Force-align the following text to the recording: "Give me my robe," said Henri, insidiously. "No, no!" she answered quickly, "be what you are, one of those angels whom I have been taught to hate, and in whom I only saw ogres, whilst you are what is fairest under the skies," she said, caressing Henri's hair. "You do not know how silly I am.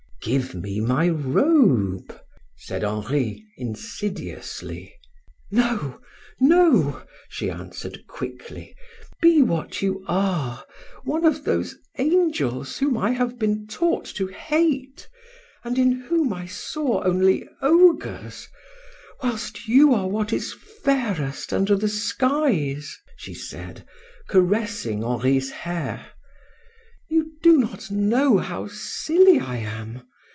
"Give 0.23 0.53
me 0.53 0.79
my 0.81 1.09
robe," 1.09 2.15
said 2.55 2.83
Henri, 2.83 3.43
insidiously. 3.57 4.93
"No, 5.49 5.99
no!" 6.39 7.01
she 7.27 7.49
answered 7.49 8.05
quickly, 8.05 8.75
"be 9.19 9.41
what 9.41 9.81
you 9.81 10.05
are, 10.07 10.63
one 11.05 11.25
of 11.25 11.43
those 11.43 11.75
angels 11.97 12.77
whom 12.77 12.99
I 12.99 13.09
have 13.13 13.39
been 13.39 13.65
taught 13.65 14.05
to 14.13 14.27
hate, 14.27 15.09
and 15.63 15.79
in 15.79 15.91
whom 15.91 16.31
I 16.33 16.41
only 16.75 17.41
saw 17.41 17.49
ogres, 17.63 18.47
whilst 19.23 19.67
you 19.67 19.91
are 19.95 20.07
what 20.07 20.31
is 20.31 20.53
fairest 20.53 21.51
under 21.51 21.75
the 21.75 21.89
skies," 21.89 22.95
she 23.15 23.33
said, 23.33 23.87
caressing 24.27 25.01
Henri's 25.03 25.49
hair. 25.49 26.11
"You 27.09 27.31
do 27.41 27.57
not 27.57 27.89
know 27.89 28.37
how 28.37 28.67
silly 28.67 29.39
I 29.39 29.57
am. 29.57 30.03